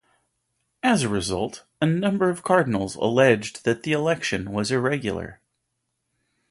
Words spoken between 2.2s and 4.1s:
of cardinals alleged that the